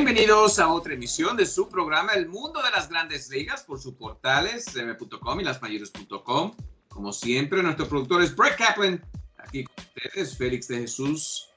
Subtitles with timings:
[0.00, 3.94] Bienvenidos a otra emisión de su programa El Mundo de las Grandes Ligas por sus
[3.94, 6.52] portales m.com y lasmayores.com.
[6.86, 9.04] Como siempre, nuestro productor es Brett Kaplan.
[9.38, 11.48] Aquí con ustedes, Félix de Jesús,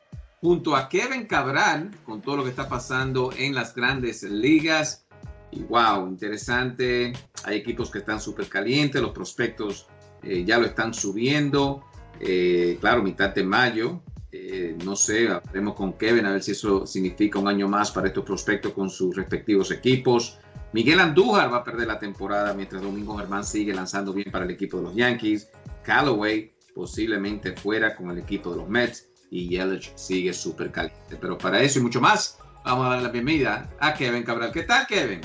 [0.42, 5.06] junto a Kevin Cabral, con todo lo que está pasando en las grandes ligas.
[5.52, 7.14] Y wow, interesante.
[7.44, 9.86] Hay equipos que están súper calientes, los prospectos
[10.24, 11.86] eh, ya lo están subiendo.
[12.20, 16.88] Eh, claro, mitad de mayo, eh, no sé, hablaremos con Kevin a ver si eso
[16.88, 20.40] significa un año más para estos prospectos con sus respectivos equipos.
[20.74, 24.52] Miguel Andújar va a perder la temporada mientras Domingo Germán sigue lanzando bien para el
[24.52, 25.50] equipo de los Yankees.
[25.84, 31.18] Callaway posiblemente fuera con el equipo de los Mets y Yelich sigue súper caliente.
[31.20, 34.54] Pero para eso y mucho más, vamos a dar la bienvenida a Kevin Cabral.
[34.54, 35.20] ¿Qué tal, Kevin?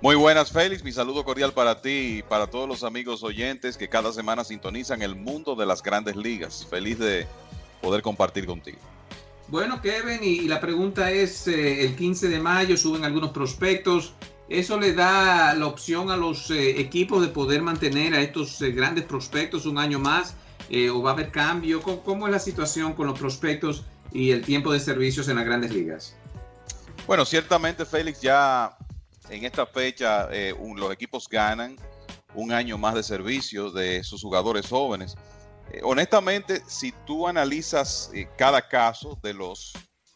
[0.00, 0.84] Muy buenas, Félix.
[0.84, 5.02] Mi saludo cordial para ti y para todos los amigos oyentes que cada semana sintonizan
[5.02, 6.64] el mundo de las grandes ligas.
[6.70, 7.26] Feliz de
[7.80, 8.78] poder compartir contigo.
[9.48, 14.12] Bueno, Kevin, y, la pregunta es, eh, el 15 de mayo suben algunos prospectos.
[14.50, 18.72] ¿Eso le da la opción a los eh, equipos de poder mantener a estos eh,
[18.72, 20.34] grandes prospectos un año más?
[20.92, 21.80] ¿O va a haber cambio?
[21.80, 25.72] ¿Cómo, es la situación con los prospectos y el tiempo de servicios en las grandes
[25.72, 26.14] ligas?
[27.06, 28.76] Bueno, ciertamente, Félix, ya
[29.30, 30.28] en esta fecha
[30.76, 31.74] los equipos ganan
[32.34, 35.16] un año más de servicio de sus jugadores jóvenes.
[35.72, 39.72] Eh, honestamente, si tú analizas eh, cada caso de los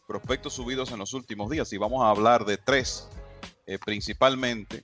[0.07, 3.07] prospectos subidos en los últimos días, y vamos a hablar de tres
[3.67, 4.83] eh, principalmente,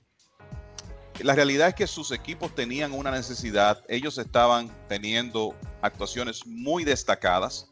[1.20, 7.70] la realidad es que sus equipos tenían una necesidad, ellos estaban teniendo actuaciones muy destacadas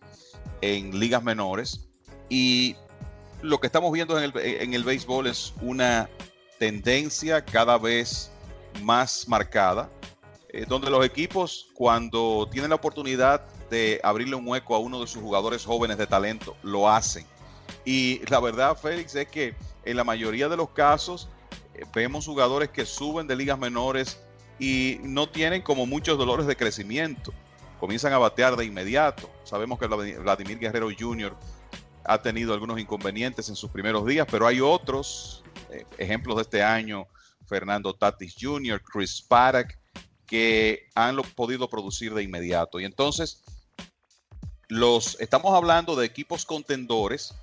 [0.61, 1.89] en ligas menores
[2.29, 2.77] y
[3.41, 6.11] lo que estamos viendo en el, en el béisbol es una
[6.59, 8.31] tendencia cada vez
[8.83, 9.89] más marcada
[10.51, 15.07] eh, donde los equipos cuando tienen la oportunidad de abrirle un hueco a uno de
[15.07, 17.27] sus jugadores jóvenes de talento, lo hacen.
[17.85, 19.55] Y la verdad, Félix, es que
[19.85, 21.29] en la mayoría de los casos
[21.75, 24.21] eh, vemos jugadores que suben de ligas menores
[24.59, 27.33] y no tienen como muchos dolores de crecimiento.
[27.79, 29.31] Comienzan a batear de inmediato.
[29.45, 31.37] Sabemos que Vladimir Guerrero Jr.
[32.05, 36.63] ha tenido algunos inconvenientes en sus primeros días, pero hay otros eh, ejemplos de este
[36.63, 37.07] año.
[37.47, 39.69] Fernando Tatis Jr., Chris Paddock,
[40.29, 42.79] que han podido producir de inmediato.
[42.79, 43.43] Y entonces,
[44.69, 47.35] los, estamos hablando de equipos contendores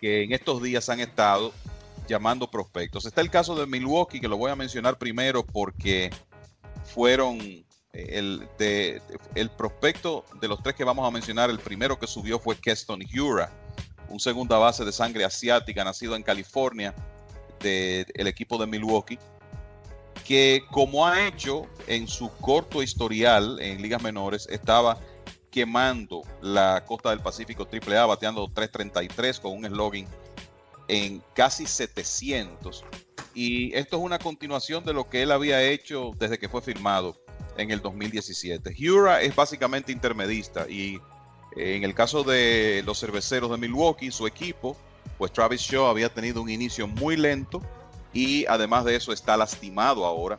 [0.00, 1.52] que en estos días han estado
[2.08, 3.04] llamando prospectos.
[3.04, 6.10] Está el caso de Milwaukee, que lo voy a mencionar primero porque
[6.84, 9.02] fueron eh, el, de,
[9.34, 13.02] el prospecto de los tres que vamos a mencionar, el primero que subió fue Keston
[13.14, 13.52] Hura,
[14.08, 16.94] un segunda base de sangre asiática nacido en California
[17.60, 19.18] del equipo de Milwaukee
[20.24, 24.98] que como ha hecho en su corto historial en ligas menores, estaba
[25.50, 30.06] quemando la costa del Pacífico AAA, bateando 333 con un slogan
[30.88, 32.84] en casi 700.
[33.34, 37.16] Y esto es una continuación de lo que él había hecho desde que fue firmado
[37.56, 38.74] en el 2017.
[38.90, 40.96] Hura es básicamente intermedista y
[41.56, 44.76] eh, en el caso de los cerveceros de Milwaukee, su equipo,
[45.18, 47.60] pues Travis Shaw había tenido un inicio muy lento
[48.12, 50.38] y además de eso está lastimado ahora.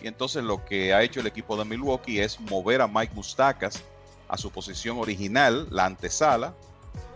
[0.00, 3.82] Y entonces lo que ha hecho el equipo de Milwaukee es mover a Mike Mustakas
[4.28, 6.54] a su posición original, la antesala,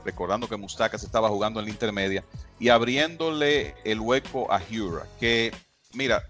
[0.05, 2.25] recordando que Mustakas estaba jugando en la intermedia,
[2.61, 5.53] y abriéndole el hueco a Hura, que
[5.95, 6.23] mira,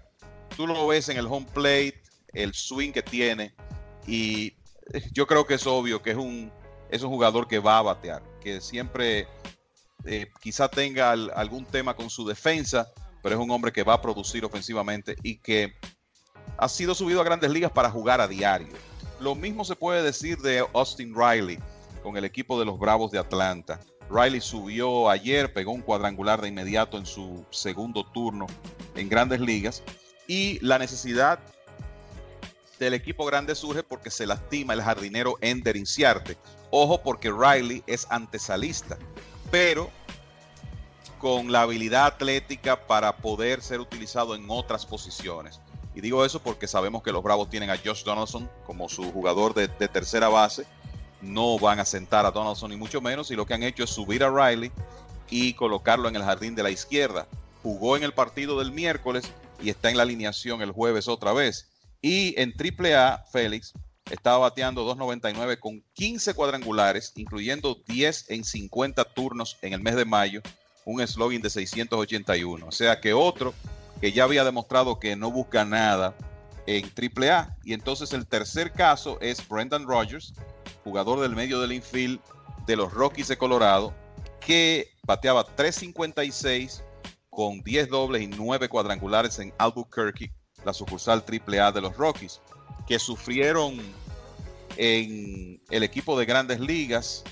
[0.55, 2.01] tú lo ves en el home plate,
[2.33, 3.53] el swing que tiene,
[4.07, 4.53] y
[5.11, 6.51] yo creo que es obvio que es un,
[6.89, 9.27] es un jugador que va a batear, que siempre
[10.05, 12.89] eh, quizá tenga algún tema con su defensa,
[13.27, 15.73] pero es un hombre que va a producir ofensivamente y que
[16.57, 18.69] ha sido subido a grandes ligas para jugar a diario.
[19.19, 21.59] Lo mismo se puede decir de Austin Riley
[22.01, 23.81] con el equipo de los Bravos de Atlanta.
[24.09, 28.47] Riley subió ayer, pegó un cuadrangular de inmediato en su segundo turno
[28.95, 29.83] en grandes ligas.
[30.25, 31.37] Y la necesidad
[32.79, 36.37] del equipo grande surge porque se lastima el jardinero Ender Inciarte.
[36.71, 38.97] Ojo porque Riley es antesalista,
[39.51, 39.91] pero
[41.19, 45.59] con la habilidad atlética para poder ser utilizado en otras posiciones.
[45.95, 49.53] Y digo eso porque sabemos que los Bravos tienen a Josh Donaldson como su jugador
[49.53, 50.65] de, tercera base
[51.21, 53.89] no van a sentar a Donaldson ni mucho menos y lo que han hecho es
[53.89, 54.71] subir a Riley
[55.29, 57.27] y colocarlo en el jardín de la izquierda.
[57.63, 59.25] Jugó en el partido del miércoles
[59.61, 61.67] y está en la alineación el jueves otra vez.
[62.01, 63.73] Y en AAA, Félix
[64.11, 70.05] estaba bateando 2.99 con 15 cuadrangulares, incluyendo 10 en 50 turnos en el mes de
[70.05, 70.41] mayo,
[70.87, 72.65] un slogan de 681.
[72.65, 73.53] O sea que otro
[73.99, 76.15] que ya había demostrado que no busca nada
[76.65, 77.57] en AAA.
[77.63, 80.33] Y entonces el tercer caso es Brendan Rogers,
[80.83, 82.21] jugador del medio del infield
[82.65, 83.93] de los Rockies de Colorado,
[84.39, 86.81] que bateaba 3.56
[87.29, 90.31] con 10 dobles y 9 cuadrangulares en Albuquerque,
[90.63, 92.39] la sucursal AAA de los Rockies,
[92.87, 93.77] que sufrieron
[94.77, 97.23] en el equipo de grandes ligas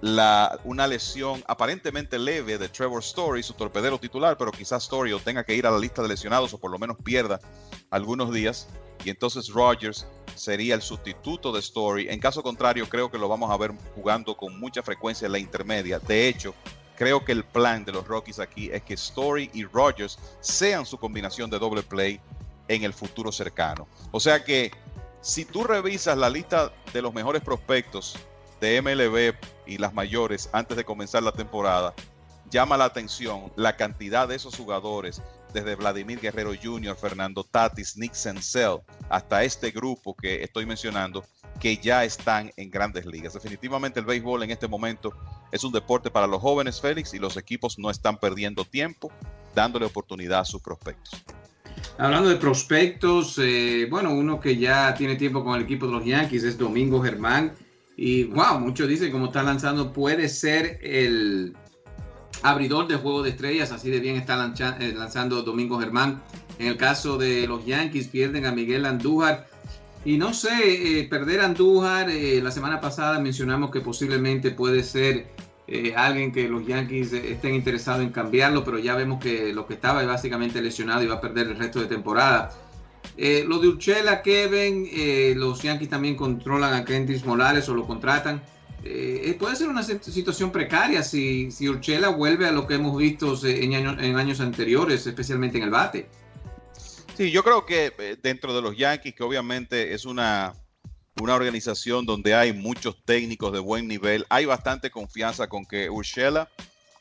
[0.00, 5.44] la, una lesión aparentemente leve de Trevor Story, su torpedero titular, pero quizás Story tenga
[5.44, 7.40] que ir a la lista de lesionados o por lo menos pierda
[7.90, 8.68] algunos días.
[9.04, 12.08] Y entonces Rogers sería el sustituto de Story.
[12.08, 15.38] En caso contrario, creo que lo vamos a ver jugando con mucha frecuencia en la
[15.38, 15.98] intermedia.
[15.98, 16.54] De hecho,
[16.96, 20.98] creo que el plan de los Rockies aquí es que Story y Rogers sean su
[20.98, 22.20] combinación de doble play
[22.68, 23.88] en el futuro cercano.
[24.12, 24.70] O sea que
[25.20, 28.16] si tú revisas la lista de los mejores prospectos
[28.60, 29.34] de MLB
[29.66, 31.94] y las mayores antes de comenzar la temporada,
[32.50, 35.22] llama la atención la cantidad de esos jugadores,
[35.52, 38.78] desde Vladimir Guerrero Jr., Fernando Tatis, Nick Senzel,
[39.08, 41.24] hasta este grupo que estoy mencionando,
[41.58, 43.34] que ya están en grandes ligas.
[43.34, 45.12] Definitivamente el béisbol en este momento
[45.50, 49.10] es un deporte para los jóvenes, Félix, y los equipos no están perdiendo tiempo
[49.54, 51.22] dándole oportunidad a sus prospectos.
[51.98, 56.04] Hablando de prospectos, eh, bueno, uno que ya tiene tiempo con el equipo de los
[56.04, 57.52] Yankees es Domingo Germán.
[58.02, 61.54] Y wow, muchos dicen como está lanzando, puede ser el
[62.40, 66.22] abridor de juego de estrellas, así de bien está eh, lanzando Domingo Germán.
[66.58, 69.46] En el caso de los Yankees, pierden a Miguel Andújar.
[70.06, 75.26] Y no sé, eh, perder Andújar, eh, la semana pasada mencionamos que posiblemente puede ser
[75.94, 80.00] alguien que los Yankees estén interesados en cambiarlo, pero ya vemos que lo que estaba
[80.00, 82.50] es básicamente lesionado y va a perder el resto de temporada.
[83.16, 84.88] Lo de Urchela, Kevin,
[85.38, 88.42] los Yankees también controlan a Kendrick Morales o lo contratan.
[88.82, 93.38] Eh, puede ser una situación precaria si, si Urchela vuelve a lo que hemos visto
[93.46, 96.08] en, en, años anteriores, especialmente en el bate.
[97.14, 100.54] Sí, yo creo que eh, dentro de los Yankees, que obviamente es una,
[101.20, 106.48] una organización donde hay muchos técnicos de buen nivel, hay bastante confianza con que Urchela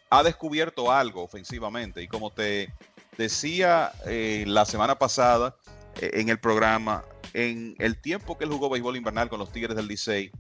[0.10, 2.04] ha descubierto algo ofensivamente.
[2.04, 2.74] Y como te
[3.18, 5.56] decía eh, la semana pasada
[6.02, 9.88] en el programa, en el tiempo que él jugó béisbol invernal con los Tigres del
[9.88, 10.32] Licey,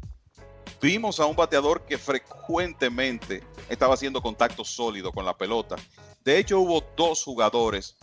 [0.81, 5.75] Vimos a un bateador que frecuentemente estaba haciendo contacto sólido con la pelota.
[6.23, 7.97] De hecho, hubo dos jugadores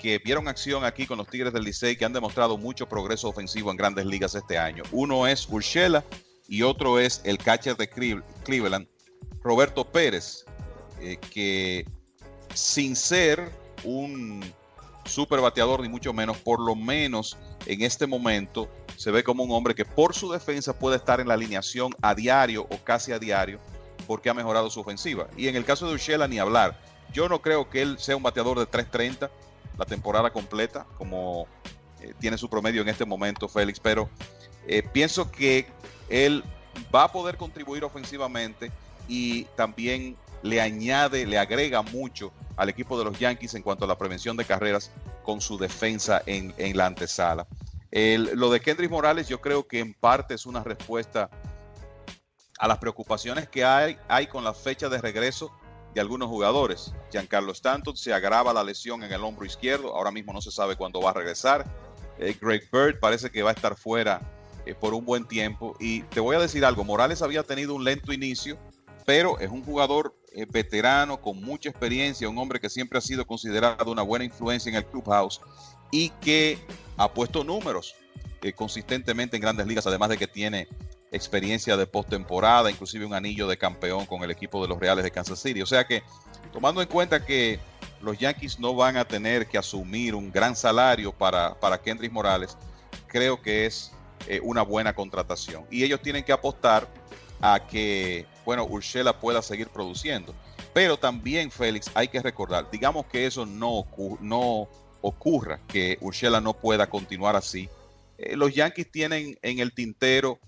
[0.00, 3.70] que vieron acción aquí con los Tigres del Licey que han demostrado mucho progreso ofensivo
[3.70, 4.82] en grandes ligas este año.
[4.92, 6.04] Uno es Urshela
[6.46, 8.86] y otro es el catcher de Cleveland,
[9.42, 10.44] Roberto Pérez,
[11.00, 11.86] eh, que
[12.54, 13.50] sin ser
[13.84, 14.44] un
[15.04, 19.52] super bateador ni mucho menos, por lo menos en este momento se ve como un
[19.52, 23.18] hombre que por su defensa puede estar en la alineación a diario o casi a
[23.18, 23.60] diario
[24.06, 25.28] porque ha mejorado su ofensiva.
[25.36, 26.80] Y en el caso de Urshela ni hablar.
[27.12, 29.30] Yo no creo que él sea un bateador de 3.30
[29.78, 31.46] la temporada completa como
[32.00, 34.08] eh, tiene su promedio en este momento Félix, pero
[34.66, 35.66] eh, pienso que
[36.08, 36.44] él
[36.94, 38.70] va a poder contribuir ofensivamente
[39.08, 43.88] y también le añade, le agrega mucho al equipo de los Yankees en cuanto a
[43.88, 44.90] la prevención de carreras
[45.22, 47.46] con su defensa en, en la antesala
[47.90, 51.30] lo de Kendrick Morales yo creo que en parte es una respuesta
[52.58, 55.50] a las preocupaciones que hay, hay con la fecha de regreso
[55.94, 56.92] de algunos jugadores.
[57.10, 60.76] Giancarlo Stanton se agrava la lesión en el hombro izquierdo, ahora mismo no se sabe
[60.76, 61.64] cuándo va a regresar.
[62.18, 64.20] Eh, Greg Bird parece que va a estar fuera
[64.66, 65.74] eh, por un buen tiempo.
[65.80, 68.58] Y te voy a decir algo, Morales había tenido un lento inicio,
[69.06, 73.26] pero es un jugador eh, veterano con mucha experiencia, un hombre que siempre ha sido
[73.26, 75.40] considerado una buena influencia en el clubhouse
[75.90, 76.58] y que
[76.96, 77.94] ha puesto números
[78.42, 80.68] eh, consistentemente en grandes ligas, además de que tiene
[81.12, 85.10] experiencia de postemporada, inclusive un anillo de campeón con el equipo de los Reales de
[85.10, 85.60] Kansas City.
[85.62, 86.02] O sea que,
[86.52, 87.58] tomando en cuenta que
[88.00, 92.56] los Yankees no van a tener que asumir un gran salario para, para Kendrick Morales,
[93.06, 93.92] creo que es
[94.26, 95.66] eh, una buena contratación.
[95.70, 96.88] Y ellos tienen que apostar
[97.40, 100.34] a que bueno, Urshela pueda seguir produciendo.
[100.74, 103.86] Pero también, Félix, hay que recordar, digamos que eso no,
[104.20, 104.68] no
[105.02, 107.68] ocurra, que Urshela no pueda continuar así.
[108.18, 110.40] Eh, los Yankees tienen en el tintero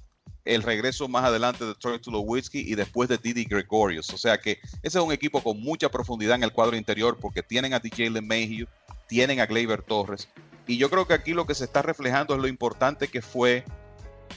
[0.44, 4.11] el regreso más adelante de Troy Tulowitzki y después de Didi Gregorius.
[4.12, 7.44] O sea que ese es un equipo con mucha profundidad en el cuadro interior porque
[7.44, 8.66] tienen a DJ LeMahieu,
[9.06, 10.28] tienen a Gleyber Torres.
[10.66, 13.64] Y yo creo que aquí lo que se está reflejando es lo importante que fue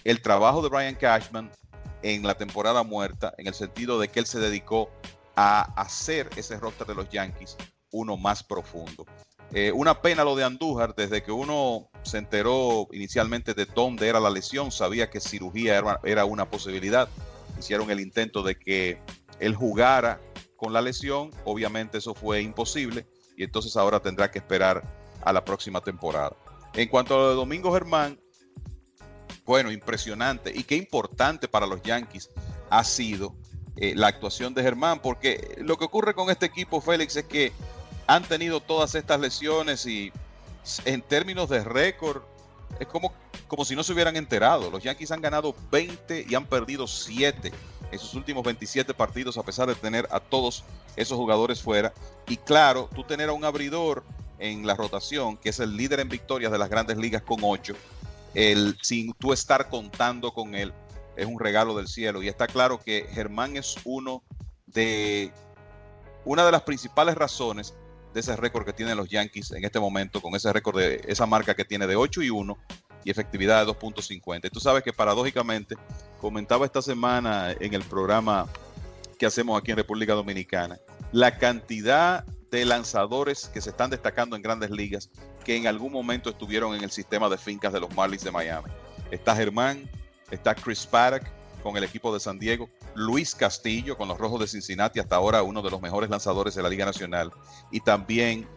[0.04, 1.50] el trabajo de Brian Cashman
[2.06, 4.92] en la temporada muerta, en el sentido de que él se dedicó
[5.36, 7.58] a hacer ese roster de los Yankees
[7.90, 9.08] uno más profundo.
[9.52, 14.20] Eh, una pena lo de Andújar, desde que uno se enteró inicialmente de dónde era
[14.20, 17.10] la lesión, sabía que cirugía era, una posibilidad.
[17.58, 19.02] Hicieron el intento de que
[19.40, 20.22] él jugara
[20.58, 24.84] con la lesión, obviamente eso fue imposible y entonces ahora tendrá que esperar
[25.24, 26.36] a la próxima temporada.
[26.76, 28.20] En cuanto a lo de Domingo Germán,
[29.46, 32.30] bueno, impresionante y qué importante para los Yankees
[32.70, 33.36] ha sido
[33.78, 37.52] eh, la actuación de Germán, porque lo que ocurre con este equipo, Félix, es que
[38.08, 40.12] han tenido todas estas lesiones y
[40.86, 42.24] en términos de récord
[42.80, 43.14] es como,
[43.48, 44.72] como si no se hubieran enterado.
[44.72, 47.52] Los Yankees han ganado 20 y han perdido 7
[47.92, 50.64] en sus últimos 27 partidos a pesar de tener a todos
[50.96, 51.94] esos jugadores fuera.
[52.28, 54.04] Y claro, tú tener a un abridor
[54.40, 57.76] en la rotación, que es el líder en victorias de las grandes ligas con 8,
[58.36, 60.74] el, sin tú estar contando con él,
[61.16, 62.22] es un regalo del cielo.
[62.22, 64.24] Y está claro que Germán es uno
[64.68, 65.32] de
[66.26, 67.74] una de las principales razones
[68.14, 71.26] de ese récord que tienen los Yankees en este momento, con ese récord de esa
[71.26, 72.58] marca que tiene de 8 y 1
[73.04, 74.46] y efectividad de 2.50.
[74.46, 75.76] Y tú sabes que paradójicamente,
[76.20, 78.48] comentaba esta semana en el programa
[79.20, 80.80] que hacemos aquí en República Dominicana,
[81.12, 85.10] la cantidad de lanzadores que se están destacando en grandes ligas
[85.44, 88.72] que en algún momento estuvieron en el sistema de fincas de los Marlins de Miami.
[89.12, 89.90] Está Germán,
[90.32, 91.24] está Chris Paddock
[91.62, 95.44] con el equipo de San Diego, Luis Castillo con los Rojos de Cincinnati, hasta ahora
[95.44, 97.30] uno de los mejores lanzadores de la Liga Nacional,
[97.72, 98.48] y también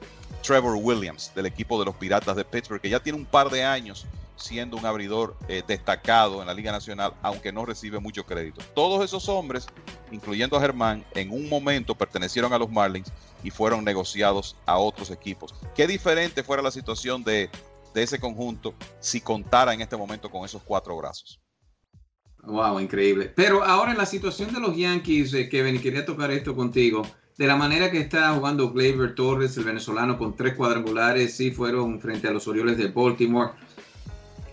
[0.43, 3.65] Trevor Williams del equipo de los Piratas de Pittsburgh, que ya tiene un par de
[3.65, 4.07] años
[4.39, 8.63] siendo un abridor eh, destacado en la Liga Nacional, aunque no recibe mucho crédito.
[8.75, 9.67] Todos esos hombres,
[10.11, 15.11] incluyendo a Germán, en un momento pertenecieron a los Marlins y fueron negociados a otros
[15.11, 15.55] equipos.
[15.75, 17.51] Qué diferente fuera la situación de,
[17.95, 21.41] de ese conjunto si contara en este momento con esos cuatro brazos.
[22.45, 23.33] Wow, increíble.
[23.35, 27.03] Pero ahora en la situación de los Yankees, eh, Kevin, quería tocar esto contigo,
[27.39, 32.01] de la manera que está jugando Gleyber Torres, el venezolano, con tres cuadrangulares, sí fueron
[32.01, 33.53] frente a los Orioles de Baltimore.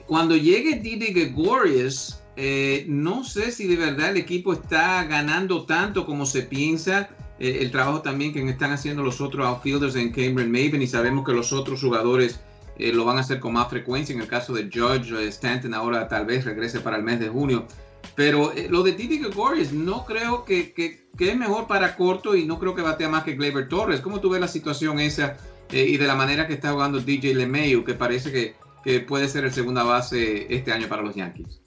[0.08, 6.06] Cuando llegue Didi Gregorius, eh, no sé si de verdad el equipo está ganando tanto
[6.06, 7.10] como se piensa.
[7.40, 11.26] Eh, el trabajo también que están haciendo los otros outfielders en Cameron Maven y sabemos
[11.26, 12.40] que los otros jugadores
[12.78, 14.14] eh, lo van a hacer con más frecuencia.
[14.14, 17.66] En el caso de Judge Stanton, ahora tal vez regrese para el mes de junio.
[18.14, 22.60] Pero lo de Titi Gregorius no creo que, que, es mejor para corto y no
[22.60, 24.02] creo que batea más que Gleyber Torres.
[24.02, 25.38] ¿Cómo tú ves la situación esa
[25.72, 28.54] y de la manera que está jugando DJ LeMayu, que parece que,
[28.86, 31.60] que puede ser el segunda base este año para los Yankees?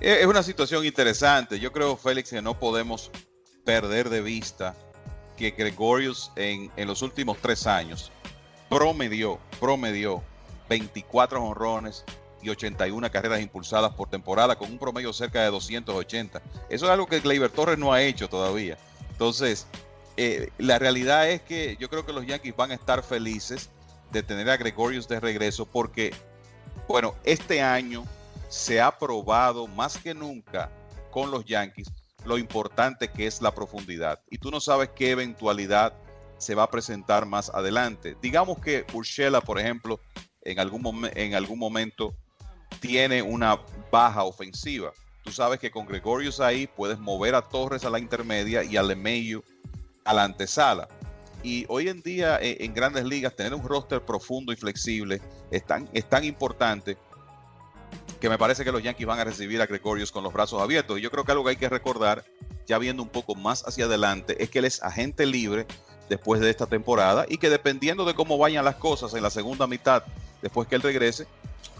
[0.00, 1.60] Es una situación interesante.
[1.60, 3.10] Yo creo, Félix, que no podemos
[3.64, 4.74] perder de vista
[5.36, 8.10] que Gregorius en, en los últimos tres años
[8.70, 10.22] promedió, promedió
[10.70, 12.04] 24 honrones
[12.40, 16.40] y 81 carreras impulsadas por temporada con un promedio cerca de 280.
[16.70, 18.78] Eso es algo que Gleyber Torres no ha hecho todavía.
[19.10, 19.66] Entonces,
[20.16, 23.68] eh, la realidad es que yo creo que los Yankees van a estar felices
[24.10, 26.14] de tener a Gregorius de regreso porque,
[26.86, 28.04] bueno, este año
[28.48, 30.70] se ha probado más que nunca
[31.10, 31.88] con los Yankees
[32.24, 34.20] lo importante que es la profundidad.
[34.30, 35.94] Y tú no sabes qué eventualidad
[36.36, 38.16] se va a presentar más adelante.
[38.20, 40.00] Digamos que Urshela, por ejemplo,
[40.42, 42.14] en algún, en algún momento
[42.80, 43.60] tiene una
[43.90, 44.92] baja ofensiva.
[45.22, 48.82] Tú sabes que con Gregorius ahí puedes mover a Torres a la intermedia y a
[48.82, 49.42] Lemeyu
[50.04, 50.88] a la antesala.
[51.42, 55.64] Y hoy en día eh, en, grandes ligas tener un roster profundo y flexible es
[55.64, 56.96] tan, es tan importante
[58.20, 60.98] que me parece que los Yankees van a recibir a Gregorius con los brazos abiertos.
[60.98, 62.24] Y yo creo que algo que hay que recordar,
[62.66, 65.66] ya viendo un poco más hacia adelante, es que él es agente libre
[66.08, 69.66] después de esta temporada y que dependiendo de cómo vayan las cosas en la segunda
[69.66, 70.02] mitad,
[70.42, 71.26] después que él regrese,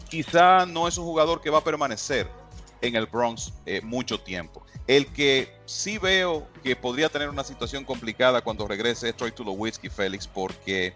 [0.09, 2.29] quizá no es un jugador que va a permanecer
[2.81, 4.65] en el Bronx eh, mucho tiempo.
[4.87, 9.89] El que sí veo que podría tener una situación complicada cuando regrese es Troy Tulowitzki,
[9.89, 10.95] Félix, porque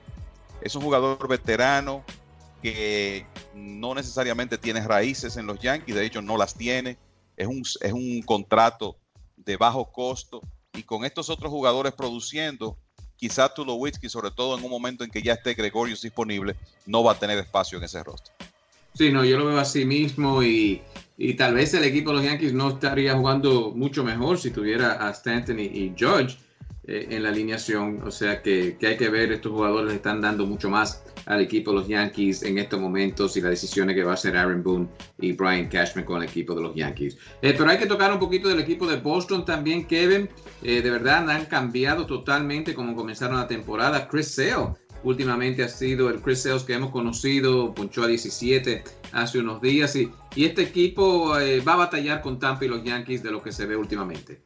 [0.62, 2.04] es un jugador veterano
[2.62, 6.96] que no necesariamente tiene raíces en los Yankees, de hecho no las tiene,
[7.36, 8.96] es un, es un contrato
[9.36, 10.40] de bajo costo
[10.72, 12.78] y con estos otros jugadores produciendo,
[13.16, 17.12] quizá Tulowitzki, sobre todo en un momento en que ya esté Gregorius disponible, no va
[17.12, 18.32] a tener espacio en ese rostro.
[18.94, 20.82] Sí, no, yo lo veo así mismo y,
[21.36, 25.10] tal vez el equipo de los Yankees no estaría jugando mucho mejor si tuviera a
[25.10, 26.36] Stanton y, y George
[26.84, 28.02] eh, en la alineación.
[28.04, 31.76] O sea que, hay que ver, estos jugadores están dando mucho más al equipo de
[31.76, 34.88] los Yankees en estos momentos y las decisiones que va a hacer Aaron Boone
[35.20, 37.16] y Brian Cashman con el equipo de los Yankees.
[37.40, 40.28] Eh, pero hay que tocar un poquito del equipo de Boston también, Kevin.
[40.64, 44.08] Eh, de verdad han cambiado totalmente como comenzaron la temporada.
[44.08, 49.38] Chris Sale últimamente ha sido el Chris Sales que hemos conocido, ponchó a 17 hace
[49.38, 53.42] unos días y, este equipo va a batallar con Tampa y los Yankees de lo
[53.42, 54.40] que se ve últimamente.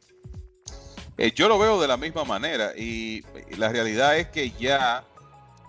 [1.17, 3.23] Eh, yo lo veo de la misma manera y,
[3.57, 5.05] la realidad es que ya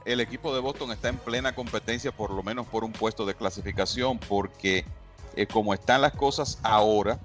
[0.04, 3.35] el equipo de Boston está en plena competencia, por lo menos por un puesto de
[3.35, 4.85] clasificación, porque
[5.37, 7.18] eh, como están las cosas ahora,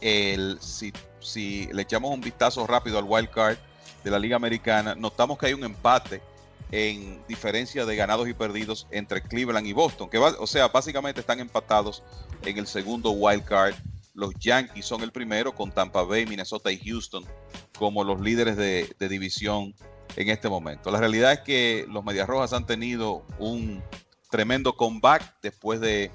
[0.00, 3.56] el, si, si, le echamos un vistazo rápido al wild card
[4.04, 6.20] de la Liga Americana, notamos que hay un empate
[6.72, 11.20] en diferencia de ganados y perdidos entre Cleveland y Boston, que va, o sea, básicamente
[11.20, 12.02] están empatados
[12.44, 13.74] en el segundo wild card
[14.14, 17.24] los Yankees son el primero con Tampa Bay, Minnesota y Houston
[17.78, 19.74] como los líderes de, división
[20.16, 20.90] en este momento.
[20.90, 23.82] La realidad es que los Medias Rojas han tenido un
[24.30, 26.10] tremendo comeback después de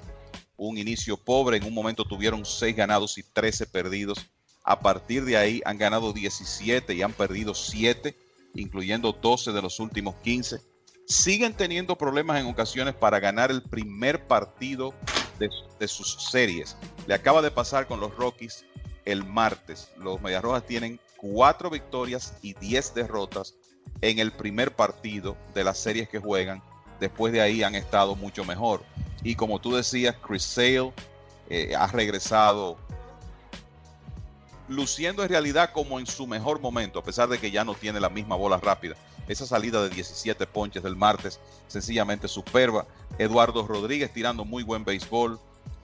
[0.56, 1.56] un inicio pobre.
[1.56, 4.30] En un momento tuvieron 6 ganados y 13 perdidos.
[4.62, 8.16] A partir de ahí han ganado 17 y han perdido 7,
[8.56, 10.60] incluyendo 12 de los últimos 15.
[11.06, 14.92] Siguen teniendo problemas en ocasiones para ganar el primer partido
[15.38, 16.76] de, sus series.
[17.06, 18.64] Le acaba de pasar con los Rockies
[19.04, 19.90] el martes.
[19.98, 23.54] Los Medias Rojas tienen cuatro victorias y diez derrotas
[24.00, 26.62] en el primer partido de las series que juegan.
[26.98, 28.82] Después de ahí han estado mucho mejor.
[29.22, 30.92] Y como tú decías, Chris Sale
[31.48, 32.78] eh, ha regresado
[34.68, 38.00] luciendo en realidad como en su mejor momento, a pesar de que ya no tiene
[38.00, 38.96] la misma bola rápida.
[39.28, 42.86] Esa salida de 17 ponches del martes, sencillamente superba.
[43.18, 45.40] Eduardo Rodríguez tirando muy buen béisbol,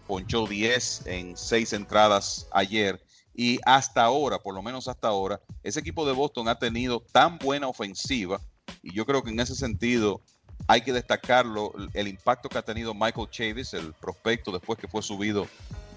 [0.06, 3.02] ponchó 10 en 6 entradas ayer.
[3.34, 7.38] Y hasta ahora, por lo menos hasta ahora, ese equipo de Boston ha tenido tan
[7.38, 8.40] buena ofensiva.
[8.82, 10.20] Y yo creo que en ese sentido
[10.68, 15.02] hay que destacarlo, el impacto que ha tenido Michael Chavis, el prospecto, después que fue
[15.02, 15.46] subido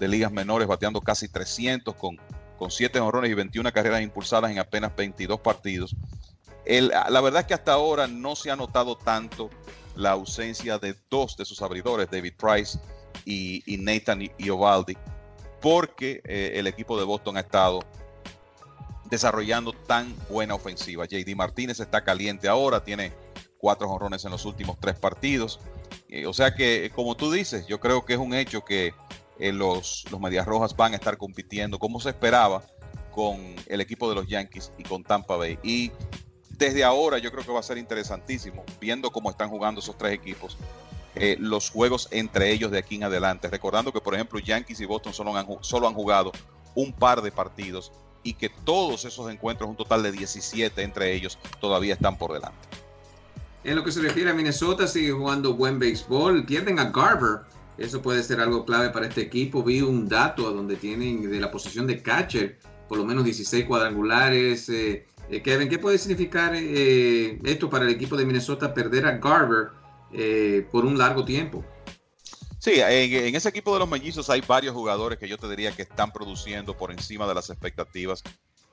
[0.00, 2.18] de ligas menores, bateando casi 300 con,
[2.58, 5.96] con 7 honrones y 21 carreras impulsadas en apenas 22 partidos
[6.66, 9.50] la verdad es que hasta ahora no se ha notado tanto
[9.94, 12.78] la ausencia de dos de sus abridores, David Price
[13.24, 14.96] y, Nathan Iovaldi,
[15.60, 17.80] porque eh, el equipo de Boston ha estado
[19.04, 21.06] desarrollando tan buena ofensiva.
[21.06, 23.12] JD Martínez está caliente ahora, tiene
[23.58, 25.60] cuatro jonrones en los últimos tres partidos.
[26.08, 28.92] Eh, o sea que, como tú dices, yo creo que es un hecho que
[29.38, 32.62] eh, los, los Medias Rojas van a estar compitiendo como se esperaba
[33.14, 35.58] con el equipo de los Yankees y con Tampa Bay.
[35.62, 35.90] Y
[36.50, 40.12] desde ahora yo creo que va a ser interesantísimo, viendo cómo están jugando esos tres
[40.12, 40.56] equipos,
[41.14, 43.48] eh, los juegos entre ellos de aquí en adelante.
[43.48, 46.32] Recordando que, por ejemplo, Yankees y Boston solo han, solo han jugado
[46.74, 51.38] un par de partidos y que todos esos encuentros, un total de 17 entre ellos,
[51.60, 52.68] todavía están por delante.
[53.64, 56.44] En lo que se refiere a Minnesota, sigue jugando buen béisbol.
[56.44, 57.40] Pierden a Garber.
[57.78, 59.62] Eso puede ser algo clave para este equipo.
[59.62, 62.58] Vi un dato donde tienen de la posición de catcher
[62.88, 64.68] por lo menos 16 cuadrangulares.
[64.68, 69.18] Eh, eh, Kevin, ¿qué puede significar eh, esto para el equipo de Minnesota perder a
[69.18, 69.70] Garber
[70.70, 71.64] por un largo tiempo?
[72.58, 75.82] Sí, en, ese equipo de los mellizos hay varios jugadores que yo te diría que
[75.82, 78.22] están produciendo por encima de las expectativas.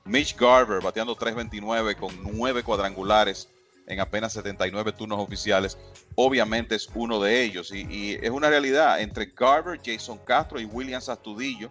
[0.04, 3.48] Mitch Garber bateando 3.29 con 9 cuadrangulares
[3.86, 5.78] en apenas 79 turnos oficiales,
[6.14, 7.72] obviamente es uno de ellos.
[7.72, 11.70] Y, es una realidad, entre Garber, Jason Castro y Williams Astudillo,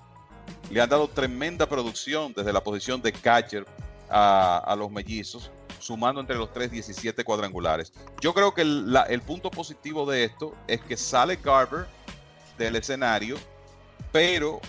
[0.69, 3.65] le han dado tremenda producción desde la posición de catcher
[4.09, 5.49] a, los mellizos,
[5.79, 7.91] sumando entre los tres 17 cuadrangulares.
[8.21, 11.87] Yo creo que el, el punto positivo de esto es que sale Garber
[12.57, 13.37] del escenario,
[14.11, 14.61] pero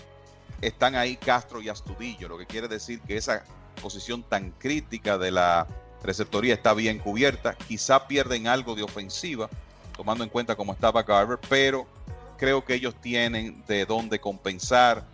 [0.63, 3.45] están ahí Castro y Astudillo, lo que quiere decir que esa
[3.83, 5.67] posición tan crítica de la
[6.05, 7.55] receptoría está bien cubierta.
[7.55, 9.49] Quizá pierden algo de ofensiva,
[9.97, 11.87] tomando en cuenta cómo estaba Garber, pero
[12.37, 15.07] creo que ellos tienen de dónde compensar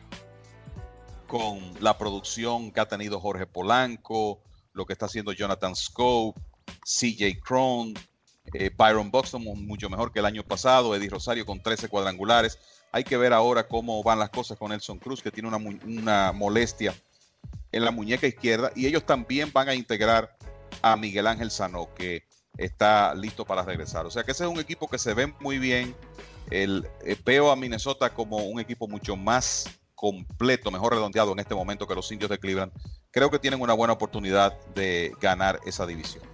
[1.27, 6.41] con la producción que ha tenido Jorge Polanco, lo que está haciendo Jonathan Scope,
[6.85, 7.95] CJ Crone,
[8.53, 12.59] eh, Byron Buxton mucho mejor que el año pasado, Eddie Rosario con 13 cuadrangulares.
[12.91, 16.95] Hay que ver ahora cómo van las cosas con Nelson Cruz, que tiene una molestia
[17.73, 20.37] en la muñeca izquierda, y ellos también van a integrar
[20.83, 22.25] a Miguel Ángel Sano, que
[22.57, 24.07] está listo para regresar.
[24.07, 25.95] O sea que ese es un equipo que se ve muy bien.
[26.51, 31.55] El, eh, veo a Minnesota como un equipo mucho más completo, mejor redondeado en este
[31.55, 32.73] momento que los indios de Cleveland,
[33.11, 36.25] creo que tienen una buena oportunidad de ganar esa división.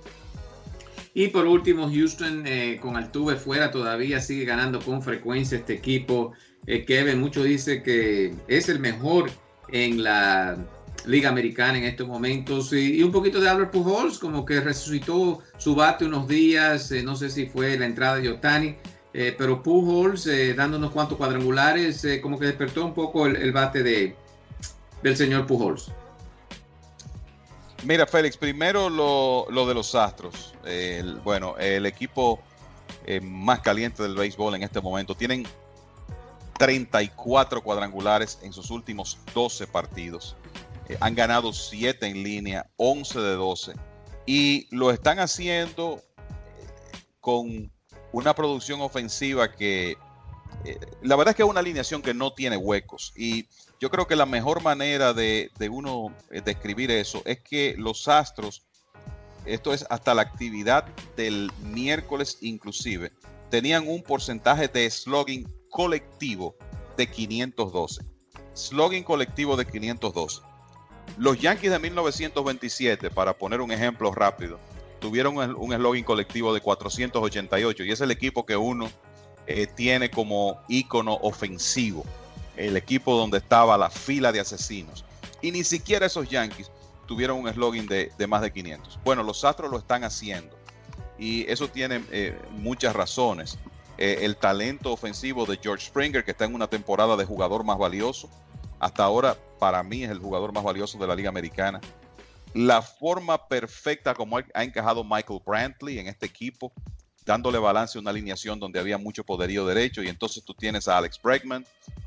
[1.15, 6.33] Y por último, Houston eh, con Altuve fuera todavía sigue ganando con frecuencia este equipo.
[6.67, 9.31] Eh, Kevin, mucho dice que es el mejor
[9.69, 10.59] en la
[11.07, 12.73] Liga Americana en estos momentos.
[12.73, 16.91] Y, un poquito de Albert Pujols, como que resucitó su bate unos días.
[16.93, 18.77] Eh, no sé si fue la entrada de Otani,
[19.13, 24.15] pero Pujols dando unos cuantos cuadrangulares, como que despertó un poco el, bate de,
[25.03, 25.91] del señor Pujols.
[27.85, 30.53] Mira, Félix, primero lo, de los Astros.
[31.25, 32.43] bueno, el equipo
[33.09, 35.15] eh, más caliente del béisbol en este momento.
[35.15, 35.47] Tienen
[36.59, 40.37] 34 cuadrangulares en sus últimos 12 partidos.
[40.89, 43.73] Eh, han ganado 7 en línea, 11 de 12.
[44.27, 47.71] Y lo están haciendo eh, con
[48.13, 49.97] una producción ofensiva que
[51.03, 53.13] la verdad es que es una alineación que no tiene huecos.
[53.17, 53.47] Y
[53.81, 58.63] yo creo que la mejor manera de, uno eh, describir eso es que los Astros,
[59.45, 63.13] esto es hasta la actividad del miércoles inclusive,
[63.51, 66.57] tenían un porcentaje de slogging colectivo
[66.97, 68.03] de 512.
[68.55, 70.41] Slogging colectivo de 512.
[71.19, 74.59] Los Yankees de 1927, para poner un ejemplo rápido,
[75.01, 78.91] tuvieron un slogan colectivo de 488 y es el equipo que uno
[79.47, 82.05] eh, tiene como ícono ofensivo
[82.57, 85.05] el equipo donde estaba la fila de asesinos.
[85.43, 86.71] Y ni siquiera esos Yankees
[87.07, 88.99] tuvieron un eslogan de, más de 500.
[89.05, 90.57] Bueno, los Astros lo están haciendo.
[91.19, 93.59] Y eso tiene eh, muchas razones.
[93.99, 97.79] Eh, el talento ofensivo de George Springer, que está en una temporada de jugador más
[97.79, 98.29] valioso.
[98.79, 101.81] Hasta ahora, para mí, es el jugador más valioso de la Liga Americana.
[102.55, 106.73] La forma perfecta como ha encajado Michael Brantley en este equipo,
[107.25, 110.03] dándole balance a una alineación donde había mucho poderío derecho.
[110.03, 111.67] Y entonces tú tienes a Alex Bregman,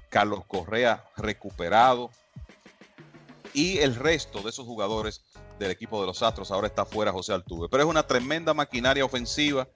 [0.10, 2.10] Carlos Correa recuperado
[3.54, 5.22] y el resto de esos jugadores
[5.60, 7.68] del equipo de los Astros ahora está fuera José Altuve.
[7.70, 9.68] Pero es una tremenda maquinaria ofensiva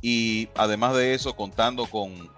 [0.00, 2.30] y además de eso contando con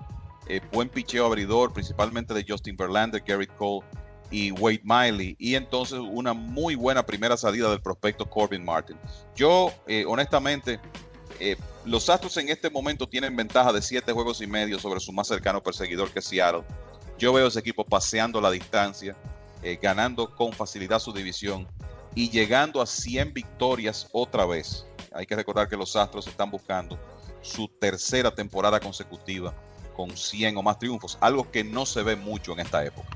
[0.49, 3.87] eh, buen picheo abridor, principalmente de Justin Verlander, Gary Cole
[4.33, 8.97] y Wade Miley y entonces una muy buena primera salida del prospecto Corbin Martin.
[9.37, 10.81] Yo eh, honestamente
[11.39, 15.13] eh, los Astros en este momento tienen ventaja de siete juegos y medio sobre su
[15.13, 16.65] más cercano perseguidor que es Seattle
[17.23, 19.15] yo veo ese equipo paseando la distancia,
[19.63, 21.69] eh, ganando con facilidad su división
[22.17, 24.87] y llegando a 100 victorias otra vez.
[25.13, 26.99] Hay que recordar que los Astros están buscando
[27.41, 29.55] su tercera temporada consecutiva
[29.95, 33.09] con 100 o más triunfos, algo que no se ve mucho en esta época.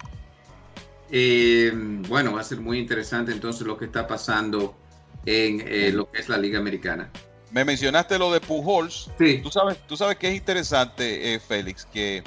[1.10, 1.72] Eh,
[2.08, 4.76] bueno, va a ser muy interesante entonces lo que está pasando
[5.24, 7.10] en eh, lo que es la Liga Americana.
[7.52, 9.10] Me mencionaste lo de Pujols.
[9.18, 9.40] Sí.
[9.42, 12.22] Tú sabes, tú sabes que es interesante, Félix, que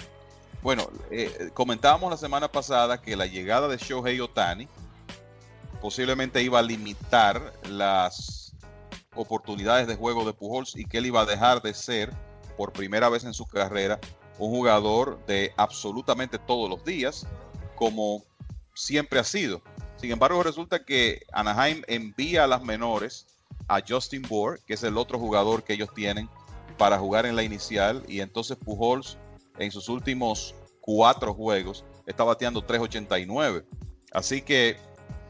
[0.62, 4.68] bueno, eh, comentábamos la semana pasada que la llegada de Shohei Otani
[5.82, 8.54] posiblemente iba a limitar las
[9.16, 12.12] oportunidades de juego de Pujols y que él iba a dejar de ser
[12.58, 14.00] por primera vez en su carrera
[14.38, 17.26] un jugador de absolutamente todos los días
[17.76, 18.26] como
[18.74, 19.62] siempre ha sido.
[19.98, 23.28] Sin embargo, resulta que Anaheim envía a las menores
[23.68, 26.30] a Justin Bohr, que es el otro jugador que ellos tienen
[26.78, 29.18] para jugar en la inicial, y entonces Pujols
[29.58, 33.66] en sus últimos cuatro juegos está bateando 3.89.
[34.12, 34.78] Así que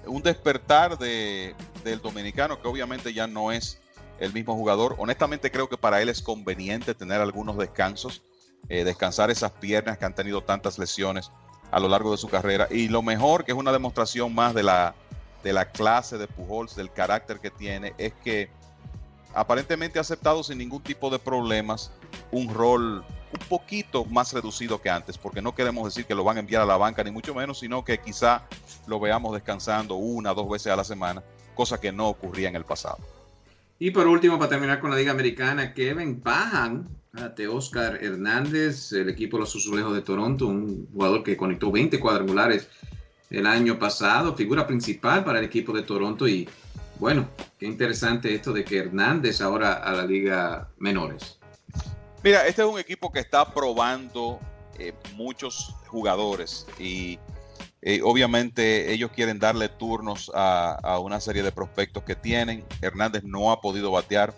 [0.05, 3.81] un despertar de, del dominicano que obviamente ya no es
[4.19, 4.95] el mismo jugador.
[4.99, 8.21] Honestamente creo que para él es conveniente tener algunos descansos,
[8.69, 11.31] eh, descansar esas piernas que han tenido tantas lesiones
[11.71, 12.67] a lo largo de su carrera.
[12.69, 14.95] Y lo mejor, que es una demostración más de la,
[15.43, 18.49] de la clase de Pujols, del carácter que tiene, es que
[19.33, 21.91] aparentemente ha aceptado sin ningún tipo de problemas
[22.31, 26.37] un rol un poquito más reducido que antes, porque no queremos decir que lo van
[26.37, 28.43] a enviar a la banca, ni mucho menos, sino que quizá
[28.87, 32.65] lo veamos descansando una, dos veces a la semana, cosa que no ocurría en el
[32.65, 32.97] pasado.
[33.77, 39.09] Y por último, para terminar con la Liga Americana, Kevin bajan a Oscar Hernández, el
[39.09, 42.67] equipo de los Azulejos de Toronto, un jugador que conectó 20 cuadrangulares
[43.29, 46.47] el año pasado, figura principal para el equipo de Toronto y
[46.99, 51.39] bueno, qué interesante esto de que Hernández ahora a la Liga Menores.
[52.23, 54.39] Mira, este es un equipo que está probando
[54.77, 57.17] eh, muchos jugadores y
[57.81, 62.65] eh, obviamente ellos quieren darle turnos a, una serie de prospectos que tienen.
[62.81, 64.33] Hernández no ha podido batear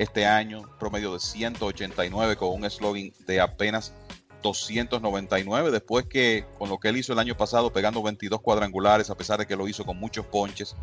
[0.00, 3.92] este año, promedio de 189 con un slogan de apenas
[4.42, 9.14] 299, después que con lo que él hizo el año pasado, pegando 22 cuadrangulares, a
[9.14, 10.74] pesar de que lo hizo con muchos ponches,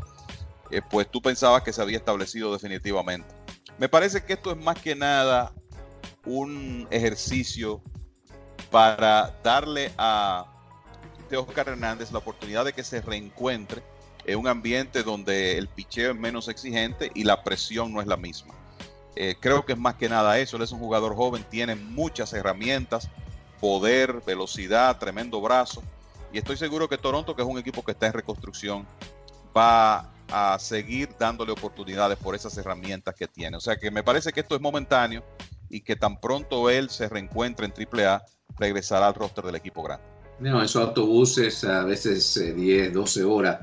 [0.69, 3.27] eh, pues tú pensabas que se había establecido definitivamente.
[3.79, 5.51] Me parece que esto es más que nada
[6.23, 7.81] un ejercicio
[8.69, 10.45] para darle a
[11.35, 13.81] Oscar Hernández la oportunidad de que se reencuentre
[14.25, 18.17] en un ambiente donde el picheo es menos exigente y la presión no es la
[18.17, 18.53] misma.
[19.19, 20.57] Eh, creo que es más que nada eso.
[20.57, 23.09] Él es un jugador joven, tiene muchas herramientas,
[23.59, 25.81] poder, velocidad, tremendo brazo.
[26.31, 28.85] Y estoy seguro que Toronto, que es un equipo que está en reconstrucción,
[29.55, 33.57] va a seguir dándole oportunidades por esas herramientas que tiene.
[33.57, 35.23] O sea que me parece que esto es momentáneo
[35.69, 38.23] y que tan pronto él se reencuentre en AAA,
[38.59, 40.05] regresará al roster del equipo grande.
[40.39, 43.59] No, esos autobuses a veces 10, eh, 12 horas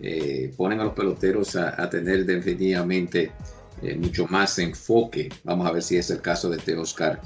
[0.00, 3.32] eh, ponen a los peloteros a, tener definitivamente
[3.82, 5.30] eh, mucho más enfoque.
[5.44, 7.20] Vamos a ver si es el caso de Teoscar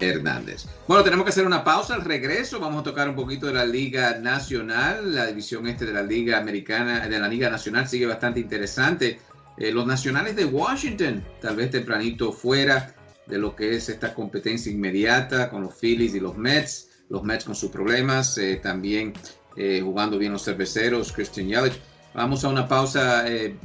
[0.00, 0.66] Hernández.
[0.86, 2.60] Bueno, tenemos que hacer una pausa al regreso.
[2.60, 5.14] Vamos a tocar un poquito de la Liga Nacional.
[5.14, 9.18] La división este de la Liga Americana, de la Liga Nacional sigue bastante interesante.
[9.56, 12.94] los nacionales de Washington, tal vez tempranito fuera
[13.28, 16.88] de lo que es esta competencia inmediata con los Phillies y los Mets.
[17.10, 19.12] Los Mets con sus problemas, eh, también
[19.56, 21.78] eh, jugando bien los cerveceros, Christian Yelich.
[22.14, 23.56] Vamos a una pausa, eh,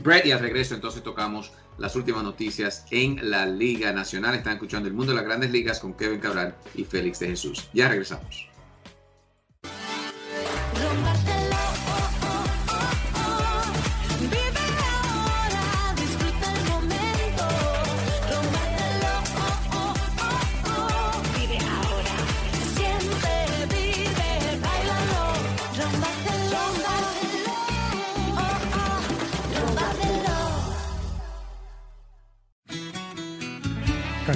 [0.00, 4.34] Brett, y al regreso entonces tocamos las últimas noticias en la Liga Nacional.
[4.34, 7.68] Están escuchando el mundo de las grandes ligas con Kevin Cabral y Félix de Jesús.
[7.72, 8.53] Ya regresamos.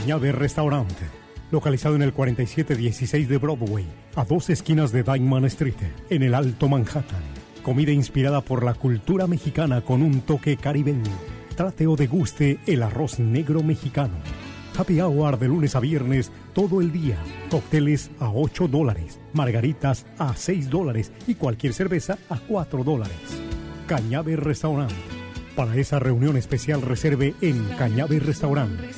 [0.09, 1.05] Cañabe Restaurante,
[1.51, 3.85] localizado en el 4716 de Broadway,
[4.17, 5.75] a dos esquinas de Diamond Street,
[6.09, 7.21] en el Alto Manhattan.
[7.63, 11.13] Comida inspirada por la cultura mexicana con un toque caribeño.
[11.55, 14.15] Trate o deguste el arroz negro mexicano.
[14.79, 17.19] Happy hour de lunes a viernes todo el día.
[17.51, 23.43] Cócteles a 8 dólares, margaritas a 6 dólares y cualquier cerveza a 4 dólares.
[23.87, 24.95] Cañabe Restaurante.
[25.55, 28.89] Para esa reunión especial reserve en Cañabe Restaurante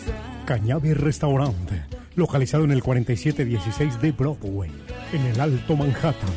[0.50, 1.86] Cañabe Restaurante,
[2.16, 4.68] localizado en el 4716 de Broadway,
[5.12, 6.28] en el Alto Manhattan.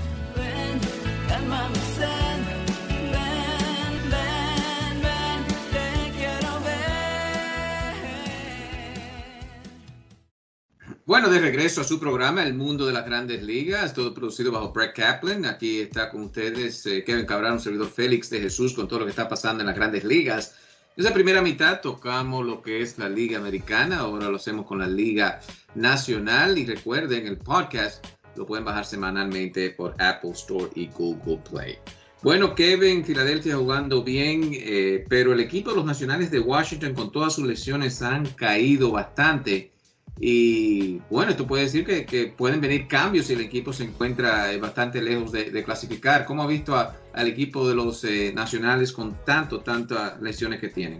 [11.07, 14.71] Bueno, de regreso a su programa, El Mundo de las Grandes Ligas, todo producido bajo
[14.71, 15.45] Brett Kaplan.
[15.45, 19.05] Aquí está con ustedes eh, Kevin Cabral, un servidor Félix de Jesús, con todo lo
[19.05, 20.53] que está pasando en las Grandes Ligas.
[20.95, 24.85] Esa primera mitad tocamos lo que es la Liga Americana, ahora lo hacemos con la
[24.85, 25.39] Liga
[25.73, 31.79] Nacional y recuerden, el podcast lo pueden bajar semanalmente por Apple Store y Google Play.
[32.21, 37.11] Bueno, Kevin, Filadelfia jugando bien, eh, pero el equipo de los Nacionales de Washington con
[37.11, 39.71] todas sus lesiones han caído bastante.
[40.19, 44.59] Y bueno, esto puede decir que, pueden venir cambios si el equipo se encuentra eh,
[44.59, 46.25] bastante lejos de, clasificar.
[46.25, 46.77] ¿Cómo ha visto
[47.13, 50.99] al equipo de los eh, nacionales con tanto, tantas lesiones que tienen?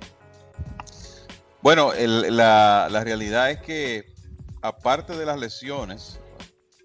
[1.62, 4.14] Bueno, la, realidad es que
[4.62, 6.20] aparte de las lesiones,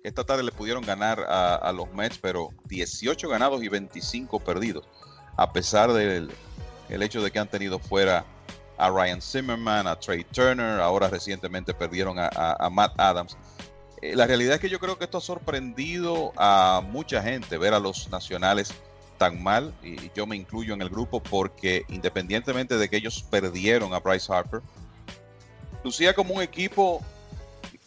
[0.04, 4.88] esta tarde le pudieron ganar a, los Mets, pero 18 ganados y 25 perdidos,
[5.36, 6.30] a pesar del
[6.88, 8.24] el hecho de que han tenido fuera
[8.78, 13.36] a Ryan Zimmerman, a Trey Turner, ahora recientemente perdieron a, Matt Adams.
[14.00, 17.74] Eh, la realidad es que yo creo que esto ha sorprendido a mucha gente ver
[17.74, 18.72] a los nacionales
[19.18, 23.92] tan mal, y yo me incluyo en el grupo porque independientemente de que ellos perdieron
[23.92, 24.62] a Bryce Harper,
[25.84, 27.04] lucía como un equipo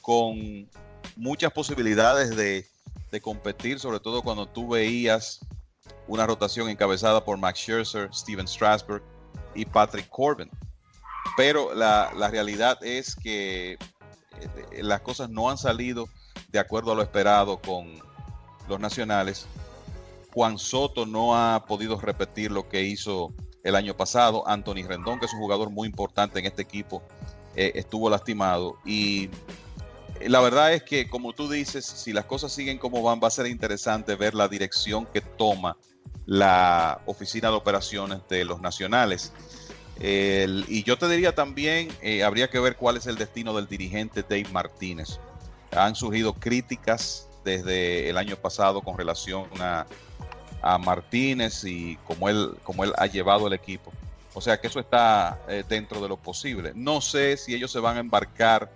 [0.02, 0.70] con
[1.15, 2.67] muchas posibilidades de,
[3.12, 5.39] de competir, sobre todo cuando tú veías
[6.08, 9.02] una rotación encabezada por Max Scherzer, Steven Strasberg
[9.56, 10.50] y Patrick Corbin
[11.36, 16.08] pero la, realidad es que eh, las cosas no han salido
[16.50, 17.88] de acuerdo a lo esperado con
[18.67, 19.48] los nacionales.
[20.34, 24.48] Juan Soto no ha podido repetir lo que hizo el año pasado.
[24.48, 27.04] Anthony Rendón, que es un jugador muy importante en este equipo,
[27.56, 28.78] eh, estuvo lastimado.
[28.86, 29.30] Y
[30.26, 33.32] la verdad es que, como tú dices, si las cosas siguen como van, va a
[33.32, 35.78] ser interesante ver la dirección que toma
[36.26, 39.34] la oficina de operaciones de los nacionales
[40.04, 44.24] y yo te diría también, eh, habría que ver cuál es el destino del dirigente
[44.24, 45.20] Dave Martínez.
[45.72, 49.86] Han surgido críticas desde el año pasado con relación a,
[50.80, 53.91] Martínez y cómo él, cómo él ha llevado el equipo.
[54.34, 56.71] O sea que eso está eh, dentro de lo posible.
[56.76, 58.71] No sé si ellos se van a embarcar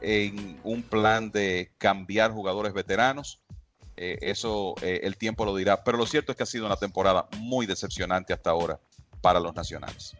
[0.00, 3.40] en un plan de cambiar jugadores veteranos.
[3.96, 5.84] Eh, eso el tiempo lo dirá.
[5.84, 8.78] Pero lo cierto es que ha sido una temporada muy decepcionante hasta ahora
[9.20, 10.14] para los nacionales.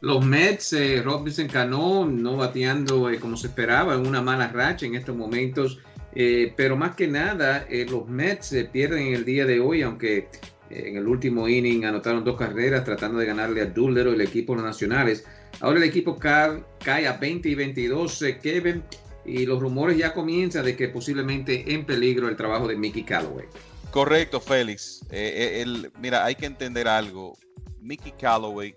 [0.00, 4.86] Los Mets, eh, Robinson Cano no bateando eh, como se esperaba, en una mala racha
[4.86, 5.78] en estos momentos.
[6.20, 10.28] Eh, pero más que nada, eh, los Mets pierden el día de hoy, aunque
[10.70, 14.62] en el último inning anotaron dos carreras tratando de ganarle a Doolittle, el equipo de
[14.62, 15.24] los nacionales.
[15.60, 18.82] Ahora el equipo cae a 20 y 22, eh, Kevin,
[19.24, 23.46] y los rumores ya comienzan de que posiblemente en peligro el trabajo de Mickey Callaway.
[23.90, 25.02] Correcto, Félix.
[25.10, 27.36] Eh, eh, mira, hay que entender algo.
[27.80, 28.74] Mickey Callaway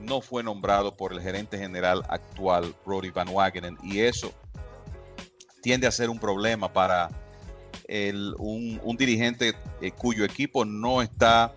[0.00, 4.32] no fue nombrado por el gerente general actual, Brody Van Wagenen, y eso
[5.68, 7.10] tiende a ser un problema para
[8.38, 11.52] un, dirigente eh, cuyo equipo no está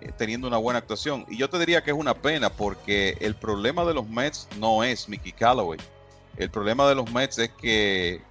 [0.00, 1.26] eh, teniendo una buena actuación.
[1.28, 4.82] Y yo te diría que es una pena porque el problema de los Mets no
[4.82, 5.78] es Mickey Callaway.
[6.38, 8.22] El problema de los Mets es que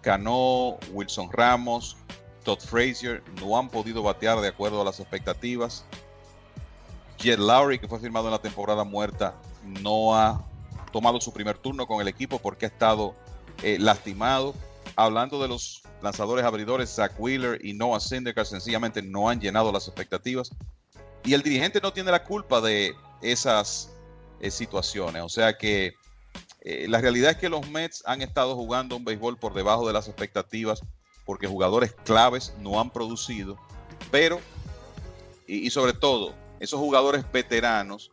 [0.00, 1.98] Cano, Wilson Ramos,
[2.42, 5.84] Todd Frazier no han podido batear de acuerdo a las expectativas.
[7.18, 9.34] Jet Lowry, que fue firmado en la temporada muerta,
[9.82, 10.42] no ha
[10.92, 13.14] tomado su primer turno con el equipo porque ha estado
[13.62, 14.54] eh, lastimado.
[14.96, 19.86] Hablando de los lanzadores abridores, Zach Wheeler y Noah Syndergaard sencillamente no han llenado las
[19.88, 20.50] expectativas.
[21.24, 23.90] Y el dirigente no tiene la culpa de esas
[24.40, 25.22] eh, situaciones.
[25.22, 25.94] O sea que
[26.60, 29.92] eh, la realidad es que los Mets han estado jugando un béisbol por debajo de
[29.92, 30.82] las expectativas
[31.24, 33.56] porque jugadores claves no han producido.
[34.10, 34.40] Pero,
[35.46, 38.10] y sobre todo, esos jugadores veteranos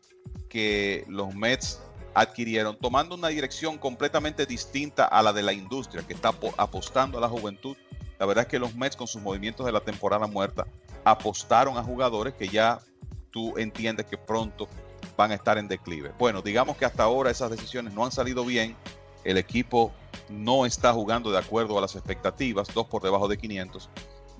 [0.49, 1.79] que los Mets
[2.13, 7.21] adquirieron, tomando una dirección completamente distinta a la de la industria que está apostando a
[7.21, 7.75] la juventud.
[8.17, 10.67] La verdad es que los Mets con sus movimientos de la temporada muerta
[11.03, 12.79] apostaron a jugadores que ya
[13.31, 14.67] tú entiendes que pronto
[15.15, 16.11] van a estar en declive.
[16.17, 18.75] Bueno, digamos que hasta ahora esas decisiones no han salido bien.
[19.23, 19.91] El equipo
[20.29, 23.89] no está jugando de acuerdo a las expectativas, dos por debajo de 500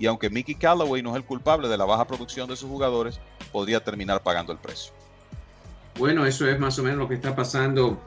[0.00, 3.20] y aunque Mickey Callaway no es el culpable de la baja producción de sus jugadores,
[3.52, 4.94] podría terminar pagando el precio.
[6.00, 8.00] Bueno, eso es más o menos lo que está pasando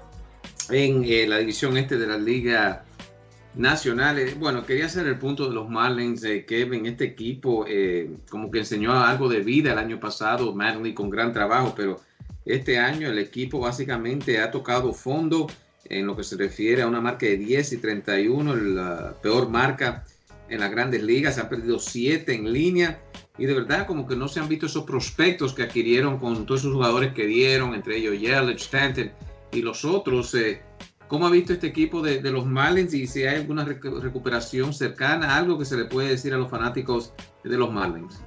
[0.72, 2.84] en eh, la división este de la Liga
[3.54, 4.18] Nacional.
[4.18, 8.50] Eh, bueno, quería hacer el punto de los Marlins, de Kevin, este equipo eh, como
[8.50, 12.02] que enseñó algo de vida el año pasado, Marlins con gran trabajo, pero
[12.48, 15.46] este año el equipo básicamente ha tocado fondo
[15.86, 20.04] en lo que se refiere a una marca de 10 y 31, la peor marca
[20.50, 23.00] en las grandes ligas, se han perdido siete en línea
[23.38, 26.62] y de verdad como que no se han visto esos prospectos que adquirieron con todos
[26.62, 29.12] esos jugadores que dieron, entre ellos Yelich, Stanton
[29.52, 30.36] y los otros.
[30.36, 30.62] Eh,
[31.08, 35.60] ¿Cómo ha visto este equipo de, los Marlins y si hay alguna recuperación cercana, algo
[35.60, 38.20] que se le puede decir a los fanáticos de los Marlins?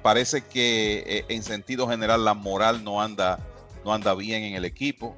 [0.02, 3.40] Parece que eh, en sentido general la moral no anda,
[3.86, 5.16] no anda bien en el equipo.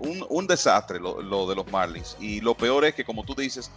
[0.00, 2.16] Un, desastre lo, de los Marlins.
[2.20, 3.70] Y lo peor es que, como tú dices,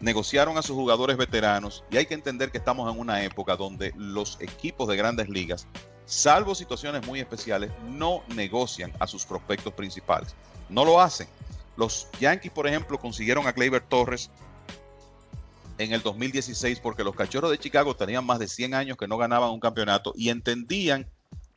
[0.00, 3.92] negociaron a sus jugadores veteranos y hay que entender que estamos en una época donde
[3.96, 5.66] los equipos de grandes ligas,
[6.08, 10.34] salvo situaciones muy especiales, no negocian a sus prospectos principales.
[10.68, 11.28] No lo hacen.
[11.76, 14.30] Los Yankees, por ejemplo, consiguieron a Gleyber Torres
[15.76, 19.18] en el 2016 porque los Cachorros de Chicago tenían más de 100 años que no
[19.18, 21.08] ganaban un campeonato y entendían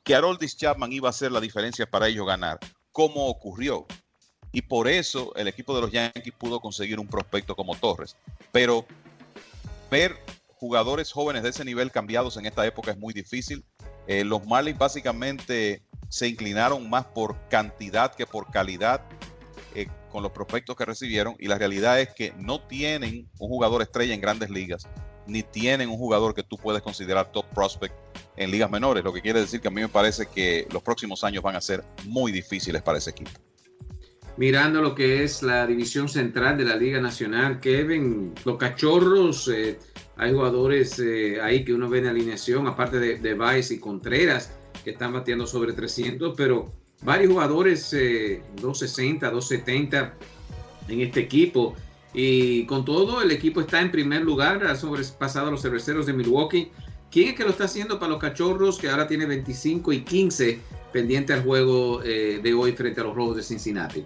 [0.03, 2.59] que Haroldis Chapman iba a hacer la diferencia para ellos ganar,
[2.91, 3.87] como ocurrió.
[4.51, 8.17] Y por eso el equipo de los Yankees pudo conseguir un prospecto como Torres.
[8.51, 8.85] Pero
[9.89, 10.19] ver
[10.61, 13.63] jugadores jóvenes de ese nivel cambiados en esta época es muy difícil.
[14.08, 19.02] Eh, los Marlins básicamente se inclinaron más por cantidad que por calidad.
[19.76, 23.82] Eh, con los prospectos que recibieron y la realidad es que no tienen un jugador
[23.82, 24.88] estrella en grandes ligas,
[25.26, 27.95] ni tienen un jugador que tú puedes considerar top prospect
[28.36, 31.24] en ligas menores, lo que quiere decir que a mí me parece que los próximos
[31.24, 33.32] años van a ser muy difíciles para ese equipo.
[34.38, 39.77] Mirando lo que es la división central de la Liga Nacional, Kevin, los cachorros, eh,
[40.17, 44.53] hay jugadores eh, ahí que uno ve en alineación, aparte de, de y Contreras,
[44.84, 46.71] que están bateando sobre 300, pero
[47.03, 50.13] varios jugadores 260, 270
[50.88, 51.75] en este equipo.
[52.13, 56.13] Y con todo, el equipo está en primer lugar, ha sobrepasado a los cerveceros de
[56.13, 56.71] Milwaukee.
[57.09, 60.59] ¿Quién es que lo está haciendo para los cachorros, que ahora tiene 25 y 15
[60.93, 64.05] pendiente al juego eh, de hoy frente a los Rojos de Cincinnati?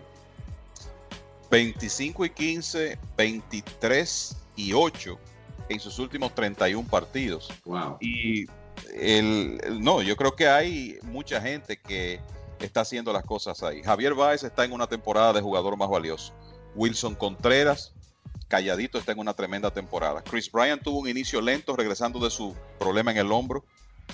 [1.50, 5.18] 25 y 15, 23 y 8
[5.70, 7.50] en sus últimos 31 partidos.
[7.66, 7.98] Wow.
[8.00, 8.46] Y
[8.94, 12.20] el, no, yo creo que hay mucha gente que
[12.60, 13.82] está haciendo las cosas ahí.
[13.84, 16.34] Javier Báez está en una temporada de jugador más valioso.
[16.76, 17.94] Wilson Contreras,
[18.48, 20.22] calladito, está en una tremenda temporada.
[20.22, 23.64] Chris Bryant tuvo un inicio lento regresando de su problema en el hombro,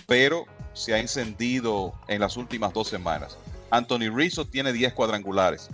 [0.07, 3.37] pero se ha encendido en las últimas dos semanas.
[3.69, 5.69] Anthony Rizzo tiene 10 cuadrangulares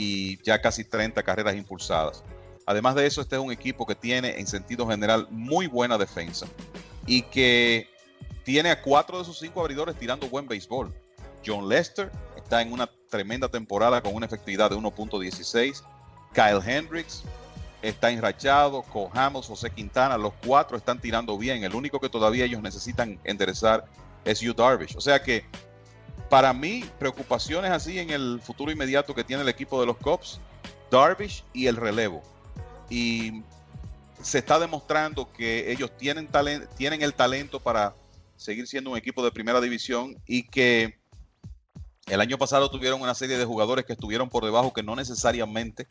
[0.00, 2.22] y ya casi 30 carreras impulsadas.
[2.66, 6.46] Además de eso, este es un equipo que tiene en sentido general muy buena defensa
[7.04, 7.88] y que
[8.44, 10.94] tiene a cuatro de sus cinco abridores tirando buen béisbol.
[11.44, 15.82] John Lester está en una tremenda temporada con una efectividad de 1.16.
[16.32, 17.24] Kyle Hendricks
[17.82, 18.82] está enrachado.
[18.82, 21.64] Cole Hamels, José Quintana, los cuatro están tirando bien.
[21.64, 23.84] El único que todavía ellos necesitan enderezar
[24.24, 24.96] es Yu Darvish.
[24.96, 25.44] O sea que
[26.28, 30.40] para mí, preocupaciones así en el futuro inmediato que tiene el equipo de los Cubs,
[30.90, 32.22] Darvish y el relevo
[32.90, 33.42] y
[34.22, 36.28] se está demostrando que ellos tienen,
[36.76, 37.94] tienen el talento para
[38.36, 40.98] seguir siendo un equipo de primera división y que
[42.06, 45.86] el año pasado tuvieron una serie de jugadores que estuvieron por debajo que no necesariamente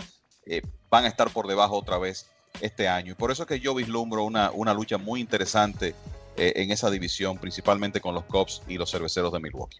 [0.45, 2.27] eh, van a estar por debajo otra vez
[2.61, 3.11] este año.
[3.11, 5.93] Y por eso es que yo vislumbro una, una lucha muy interesante
[6.35, 9.77] eh, en esa división, principalmente con los Cubs y los cerveceros de Milwaukee.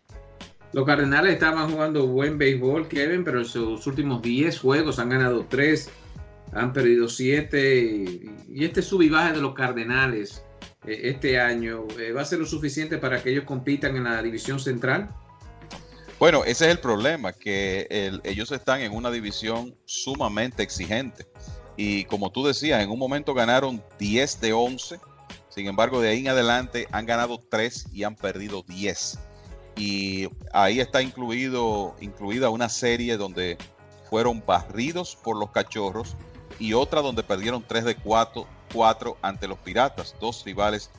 [0.73, 5.45] Los Cardenales estaban jugando buen béisbol, Kevin, pero en sus últimos 10 juegos han ganado
[5.49, 5.89] 3
[6.53, 7.79] han perdido siete
[8.49, 10.43] y, este sub y baja de los Cardenales
[10.85, 14.21] eh, este año eh, va a ser lo suficiente para que ellos compitan en la
[14.21, 15.13] división central.
[16.19, 17.87] Bueno, ese es el problema, que
[18.23, 21.27] ellos están en una división sumamente exigente.
[21.75, 24.99] Y como tú decías, en un momento ganaron 10 de 11,
[25.49, 29.19] sin embargo de ahí en adelante han ganado 3 y han perdido 10.
[29.77, 33.57] Y ahí está incluido, incluida una serie donde
[34.09, 36.15] fueron barridos por los cachorros
[36.59, 40.89] y otra donde perdieron 3 de 4, 4 ante los Piratas, dos rivales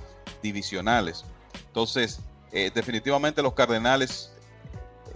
[0.43, 1.24] divisionales.
[1.66, 2.20] Entonces,
[2.53, 4.33] eh, definitivamente los Cardenales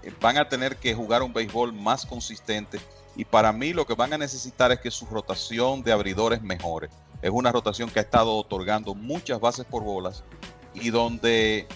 [0.02, 2.80] eh, van a tener que jugar un béisbol más consistente
[3.14, 6.88] y para mí lo que van a necesitar es que su rotación de abridores mejore.
[7.20, 10.24] Es una rotación que ha estado otorgando muchas bases por bolas
[10.74, 11.68] y donde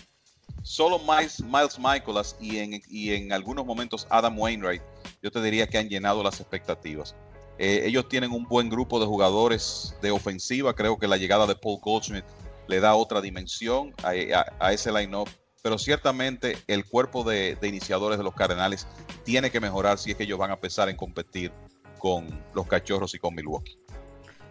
[0.67, 4.83] solo Miles, Miles Michaelas y en, y en algunos momentos Adam Wainwright,
[5.23, 7.15] yo te diría que han llenado las expectativas.
[7.59, 10.75] Eh, ellos tienen un buen grupo de jugadores de ofensiva.
[10.75, 12.25] Creo que la llegada de Paul Goldschmidt
[12.67, 15.29] le da otra dimensión a, ese line-up.
[15.63, 18.87] Pero ciertamente el cuerpo de, iniciadores de los Cardenales
[19.25, 21.53] tiene que mejorar si es que ellos van a empezar en competir
[21.99, 23.79] con los Cachorros y con Milwaukee.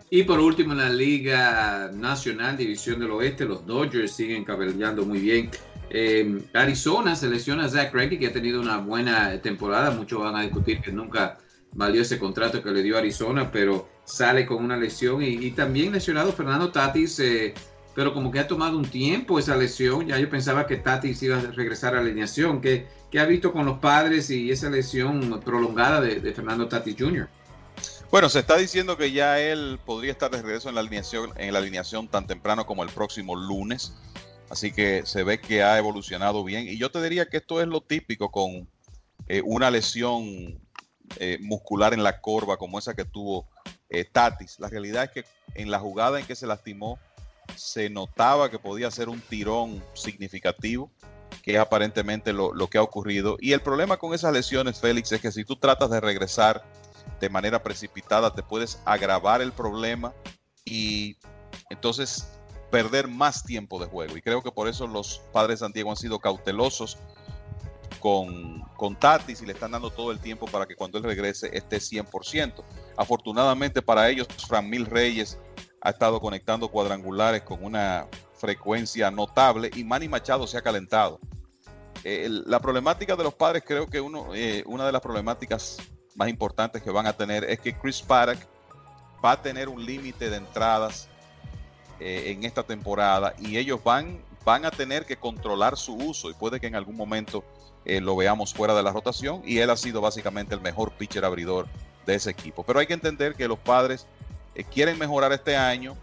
[0.10, 5.20] Y por último, en la Liga Nacional, División del Oeste, los Dodgers siguen cabellando muy
[5.20, 5.52] bien.
[5.90, 9.92] Eh, Arizona selecciona a Zach Greinke, que ha tenido una buena temporada.
[9.92, 11.38] Muchos van a discutir que nunca
[11.74, 16.32] valió ese contrato que le dio Arizona, pero sale con una lesión y, también lesionado
[16.32, 17.54] Fernando Tatis, eh,
[17.94, 21.38] pero como que ha tomado un tiempo esa lesión, ya yo pensaba que Tatis iba
[21.38, 22.88] a regresar a la alineación, que
[23.20, 27.28] ha visto con los padres y esa lesión prolongada de, Fernando Tatis Jr.
[28.12, 31.54] Bueno, se está diciendo que ya él podría estar de regreso en la alineación, en
[31.54, 33.94] la alineación tan temprano como el próximo lunes.
[34.50, 36.68] Así que se ve que ha evolucionado bien.
[36.68, 38.68] Y yo te diría que esto es lo típico con
[39.28, 40.60] eh, una lesión
[41.18, 43.48] eh, muscular en la corva como esa que tuvo
[43.90, 44.60] eh, Tatis.
[44.60, 45.26] La realidad es que
[45.56, 47.00] en la jugada en que se lastimó
[47.56, 50.92] se notaba que podía ser un tirón significativo,
[51.44, 53.38] que es aparentemente lo, que ha ocurrido.
[53.40, 56.64] Y el problema con esas lesiones, Félix, es que si tú tratas de regresar
[57.20, 60.14] de manera precipitada, te puedes agravar el problema
[60.66, 61.18] y
[61.70, 62.28] entonces
[62.76, 64.18] perder más tiempo de juego.
[64.18, 66.98] Y creo que por eso los padres de Santiago han sido cautelosos
[68.02, 71.50] con, con Tatis y le están dando todo el tiempo para que cuando él regrese
[71.54, 72.66] esté 100%.
[72.98, 75.40] Afortunadamente para ellos, Fran Mil Reyes
[75.80, 81.22] ha estado conectando cuadrangulares con una frecuencia notable y Manny Machado se ha calentado.
[82.04, 85.78] Eh, la problemática de los padres, creo que uno, eh, una de las problemáticas
[86.16, 88.40] más importantes que van a tener es que Chris Paddock
[89.24, 91.08] va a tener un límite de entradas
[92.00, 96.34] eh, en esta temporada y ellos van, van a tener que controlar su uso y
[96.34, 97.44] puede que en algún momento
[97.86, 101.24] eh, lo veamos fuera de la rotación y él ha sido básicamente el mejor pitcher
[101.24, 101.68] abridor
[102.06, 102.64] de ese equipo.
[102.64, 104.08] Pero hay que entender que los padres
[104.56, 105.96] eh, quieren mejorar este año,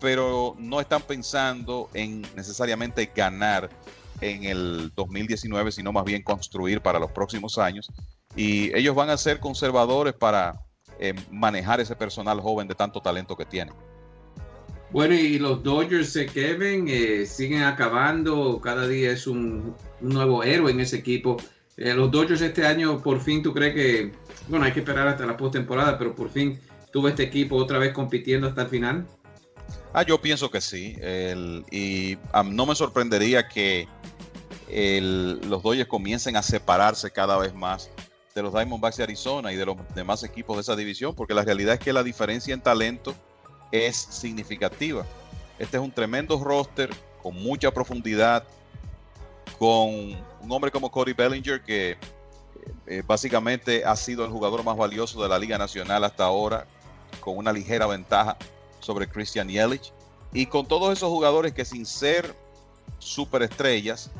[0.00, 3.70] pero no están pensando en necesariamente ganar
[4.20, 7.90] en el 2019, sino más bien construir para los próximos años.
[8.36, 10.60] Y ellos van a ser conservadores para
[10.98, 13.74] eh, manejar ese personal joven de tanto talento que tienen.
[14.92, 20.70] Bueno, y los Dodgers se Kevin eh, siguen acabando, cada día es un, nuevo héroe
[20.70, 21.38] en ese equipo.
[21.78, 24.12] Eh, los Dodgers este año, por fin, ¿tú crees que,
[24.48, 26.60] bueno, hay que esperar hasta la postemporada, pero por fin
[26.92, 29.06] tuvo este equipo otra vez compitiendo hasta el final?
[29.94, 30.96] Ah, yo pienso que sí.
[31.70, 32.18] y
[32.50, 33.88] no me sorprendería que
[34.68, 37.88] los Dodgers comiencen a separarse cada vez más
[38.34, 41.44] de los Diamondbacks de Arizona y de los demás equipos de esa división, porque la
[41.44, 43.14] realidad es que la diferencia en talento
[43.72, 45.04] es significativa.
[45.58, 46.90] Este es un tremendo roster
[47.22, 48.44] con mucha profundidad,
[49.58, 51.96] con un hombre como Cody Bellinger que
[52.86, 56.66] eh, básicamente ha sido el jugador más valioso de la Liga Nacional hasta ahora,
[57.20, 58.36] con una ligera ventaja
[58.80, 59.92] sobre Christian Yelich,
[60.32, 62.34] y con todos esos jugadores que sin ser
[62.98, 64.10] superestrellas,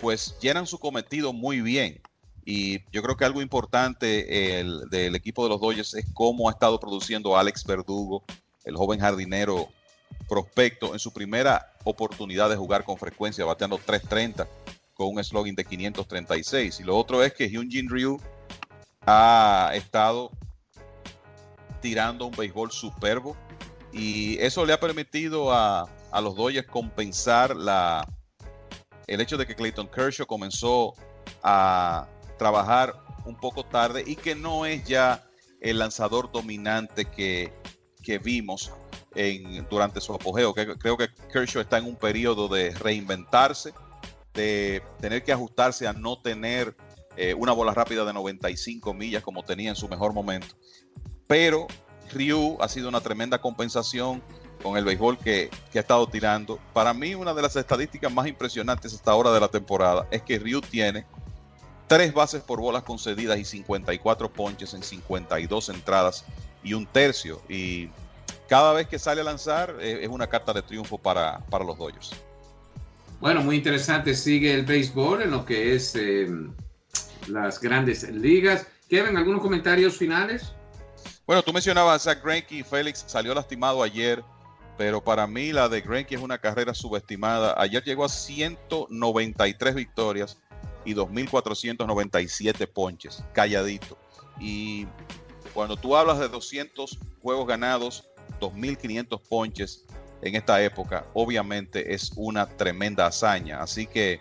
[0.00, 2.00] pues llenan su cometido muy bien.
[2.44, 6.52] Y yo creo que algo importante el, del equipo de los Dodgers es cómo ha
[6.52, 8.22] estado produciendo Alex Verdugo,
[8.66, 9.68] el joven jardinero
[10.28, 14.46] prospecto, en su primera oportunidad de jugar con frecuencia, bateando 330
[14.94, 16.80] con un slogan de 536.
[16.80, 18.20] Y lo otro es que Hyunjin Ryu
[19.06, 20.30] ha estado
[21.80, 23.36] tirando un béisbol superbo
[23.92, 28.06] y eso le ha permitido a, a los Dodgers compensar la,
[29.06, 30.94] el hecho de que Clayton Kershaw comenzó
[31.42, 32.08] a
[32.38, 32.94] trabajar
[33.24, 35.24] un poco tarde y que no es ya
[35.60, 37.52] el lanzador dominante que
[38.06, 38.70] que vimos
[39.16, 40.54] en, durante su apogeo.
[40.54, 43.74] Creo que Kershaw está en un periodo de reinventarse,
[44.32, 46.76] de tener que ajustarse a no tener
[47.16, 50.54] eh, una bola rápida de 95 millas como tenía en su mejor momento.
[51.26, 51.66] Pero
[52.12, 54.22] Ryu ha sido una tremenda compensación
[54.62, 56.60] con el béisbol que, que, ha estado tirando.
[56.72, 60.38] Para mí, una de las estadísticas más impresionantes hasta ahora de la temporada es que
[60.38, 61.06] Ryu tiene
[61.88, 66.24] tres bases por bolas concedidas y 54 ponches en 52 entradas
[66.66, 67.40] y un tercio.
[67.48, 67.88] Y
[68.48, 71.78] cada vez que sale a lanzar eh, es una carta de triunfo para, para, los
[71.78, 72.10] Dodgers.
[73.20, 74.14] Bueno, muy interesante.
[74.14, 76.28] Sigue el béisbol en lo que es eh,
[77.28, 78.66] las grandes ligas.
[78.90, 80.52] Kevin, ¿algunos comentarios finales?
[81.24, 82.64] Bueno, tú mencionabas a Zach Greinke.
[82.64, 84.22] Félix salió lastimado ayer,
[84.76, 87.54] pero para mí la de Greinke es una carrera subestimada.
[87.56, 90.36] Ayer llegó a 193 victorias
[90.84, 93.96] y 2.497 ponches, calladito.
[94.38, 94.86] Y
[95.56, 98.06] cuando tú hablas de 200 juegos ganados,
[98.40, 99.86] 2.500 ponches
[100.20, 103.62] en esta época, obviamente es una tremenda hazaña.
[103.62, 104.20] Así que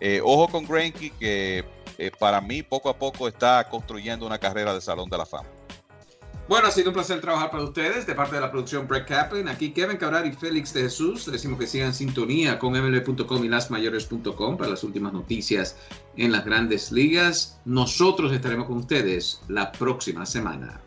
[0.00, 1.64] eh, ojo con Greinke, que
[1.96, 5.48] eh, para mí poco a poco está construyendo una carrera de Salón de la Fama.
[6.46, 9.48] Bueno, ha sido un placer trabajar para ustedes de parte de la producción Break Kaplan.
[9.48, 11.26] Aquí Kevin Cabral y Félix de Jesús.
[11.26, 15.78] Les decimos que sigan sintonía con mlb.com y lasmayores.com para las últimas noticias
[16.18, 17.58] en las grandes ligas.
[17.64, 20.83] Nosotros estaremos con ustedes la próxima semana.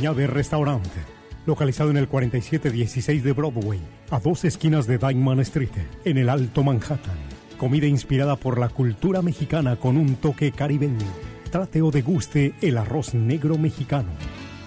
[0.00, 0.98] Cañabe Restaurante,
[1.44, 5.68] localizado en el 4716 de Broadway, a dos esquinas de Diamond Street,
[6.06, 7.18] en el Alto Manhattan.
[7.58, 11.04] Comida inspirada por la cultura mexicana con un toque caribeño.
[11.50, 14.08] Trate o deguste el arroz negro mexicano.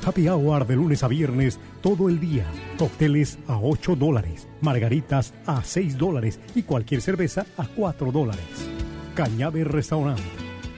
[0.05, 2.45] Happy hour de lunes a viernes todo el día.
[2.77, 8.69] Cócteles a 8 dólares, margaritas a 6 dólares y cualquier cerveza a 4 dólares.
[9.15, 10.21] Cañabe Restaurant.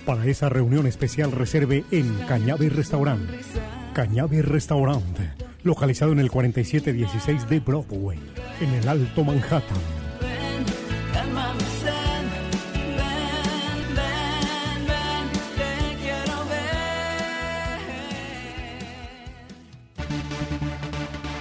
[0.06, 3.30] Para esa reunión especial reserve en Cañabe Restaurant.
[3.95, 5.31] Cañabe Restaurante,
[5.63, 8.19] localizado en el 4716 de Broadway,
[8.59, 10.05] en el Alto Manhattan.